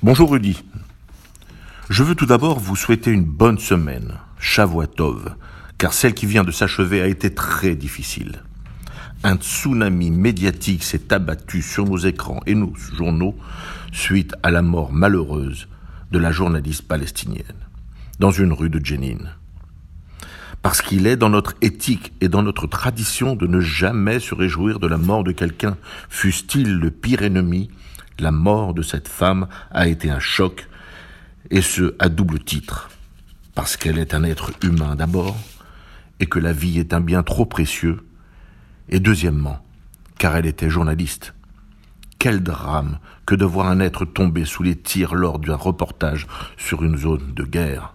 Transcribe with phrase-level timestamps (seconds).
[0.00, 0.62] Bonjour Rudy.
[1.90, 5.34] Je veux tout d'abord vous souhaiter une bonne semaine, Shavuatov,
[5.76, 8.44] car celle qui vient de s'achever a été très difficile.
[9.24, 13.34] Un tsunami médiatique s'est abattu sur nos écrans et nos journaux
[13.90, 15.66] suite à la mort malheureuse
[16.12, 17.66] de la journaliste palestinienne
[18.20, 19.18] dans une rue de Jenin.
[20.62, 24.78] Parce qu'il est dans notre éthique et dans notre tradition de ne jamais se réjouir
[24.78, 25.76] de la mort de quelqu'un,
[26.08, 27.68] fût-il le pire ennemi,
[28.20, 30.68] la mort de cette femme a été un choc,
[31.50, 32.90] et ce à double titre.
[33.54, 35.36] Parce qu'elle est un être humain d'abord,
[36.20, 38.06] et que la vie est un bien trop précieux,
[38.88, 39.64] et deuxièmement,
[40.18, 41.34] car elle était journaliste.
[42.18, 46.26] Quel drame que de voir un être tomber sous les tirs lors d'un reportage
[46.56, 47.94] sur une zone de guerre.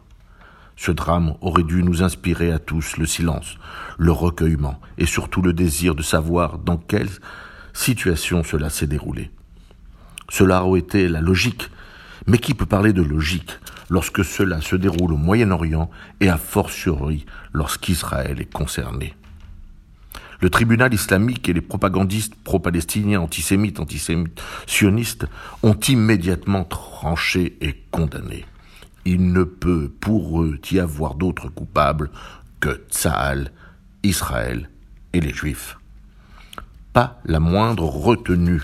[0.75, 3.57] Ce drame aurait dû nous inspirer à tous le silence,
[3.97, 7.09] le recueillement et surtout le désir de savoir dans quelle
[7.73, 9.31] situation cela s'est déroulé.
[10.33, 11.69] Cela aurait été la logique,
[12.25, 13.51] mais qui peut parler de logique
[13.91, 19.13] lorsque cela se déroule au Moyen-Orient et à fortiori lorsqu'Israël est concerné?
[20.41, 25.27] Le tribunal islamique et les propagandistes pro-palestiniens, antisémites, antisémites, sionistes
[25.61, 28.43] ont immédiatement tranché et condamné.
[29.05, 32.09] Il ne peut pour eux y avoir d'autres coupables
[32.59, 33.51] que Tsahal,
[34.01, 34.71] Israël
[35.13, 35.77] et les Juifs.
[36.91, 38.63] Pas la moindre retenue,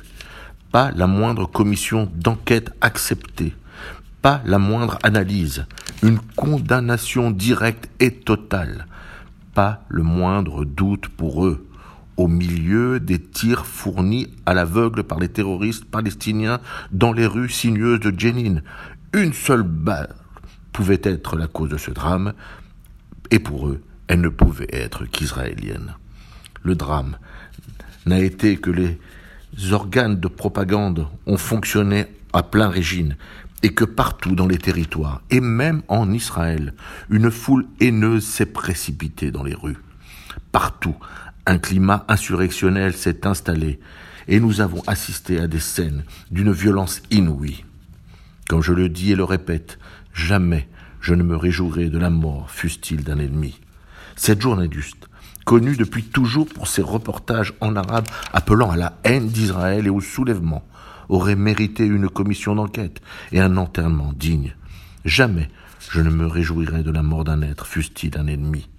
[0.72, 3.53] pas la moindre commission d'enquête acceptée,
[4.22, 5.66] pas la moindre analyse,
[6.03, 8.86] une condamnation directe et totale,
[9.53, 11.66] pas le moindre doute pour eux,
[12.17, 16.59] au milieu des tirs fournis à l'aveugle par les terroristes palestiniens
[16.92, 18.61] dans les rues sinueuses de Jenin.
[19.14, 20.14] Une seule balle
[20.73, 22.33] pouvait être la cause de ce drame,
[23.31, 25.95] et pour eux, elle ne pouvait être qu'israélienne.
[26.64, 27.17] Le drame
[28.06, 29.00] n'a été que les
[29.72, 33.16] organes de propagande ont fonctionné à plein régime
[33.61, 36.73] et que partout dans les territoires, et même en Israël,
[37.09, 39.77] une foule haineuse s'est précipitée dans les rues.
[40.52, 40.95] Partout,
[41.45, 43.80] un climat insurrectionnel s'est installé
[44.27, 47.66] et nous avons assisté à des scènes d'une violence inouïe.
[48.48, 49.77] Comme je le dis et le répète,
[50.14, 50.67] Jamais
[50.99, 53.60] je ne me réjouirai de la mort, fût-il d'un ennemi.
[54.16, 55.08] Cette journaliste,
[55.45, 60.02] connue depuis toujours pour ses reportages en arabe appelant à la haine d'Israël et au
[60.02, 60.64] soulèvement,
[61.10, 63.02] aurait mérité une commission d'enquête
[63.32, 64.55] et un enterrement digne.
[65.05, 65.49] Jamais
[65.89, 68.70] je ne me réjouirai de la mort d'un être, fût-il un ennemi.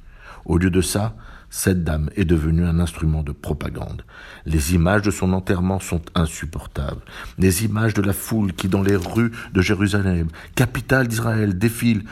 [0.45, 1.15] Au lieu de ça,
[1.53, 4.05] cette dame est devenue un instrument de propagande.
[4.47, 7.01] Les images de son enterrement sont insupportables.
[7.39, 12.05] Les images de la foule qui, dans les rues de Jérusalem, capitale d'Israël, défile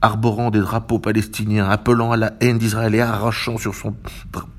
[0.00, 3.94] arborant des drapeaux palestiniens, appelant à la haine d'Israël et arrachant sur son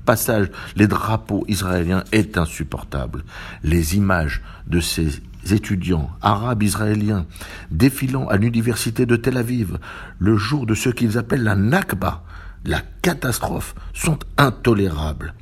[0.04, 3.24] passage les drapeaux israéliens est insupportable.
[3.62, 7.26] Les images de ces étudiants arabes israéliens
[7.70, 9.78] défilant à l'université de Tel Aviv
[10.18, 12.22] le jour de ce qu'ils appellent la Nakba,
[12.64, 15.34] la catastrophe, sont intolérables.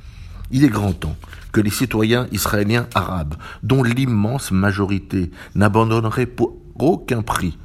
[0.51, 1.17] Il est grand temps
[1.51, 7.57] que les citoyens israéliens arabes, dont l'immense majorité n'abandonnerait pour aucun prix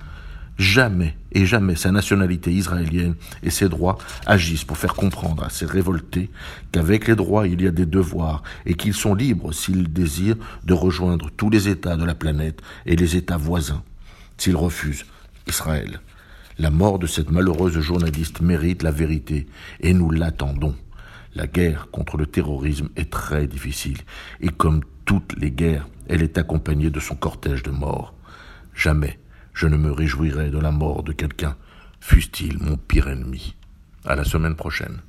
[0.59, 5.67] jamais et jamais sa nationalité israélienne et ses droits agissent pour faire comprendre à ces
[5.67, 6.31] révoltés
[6.73, 10.75] qu'avec les droits il y a des devoirs et qu'ils sont libres s'ils désirent de
[10.75, 13.83] rejoindre tous les États de la planète et les États voisins
[14.39, 15.05] s'ils refusent
[15.47, 16.01] Israël.
[16.59, 19.47] La mort de cette malheureuse journaliste mérite la vérité
[19.81, 20.77] et nous l'attendons.
[21.35, 23.99] La guerre contre le terrorisme est très difficile
[24.41, 28.15] et comme toutes les guerres, elle est accompagnée de son cortège de morts.
[28.75, 29.19] Jamais
[29.55, 31.57] je ne me réjouirai de la mort de quelqu'un,
[32.01, 33.55] fût-il mon pire ennemi.
[34.05, 35.01] À la semaine prochaine.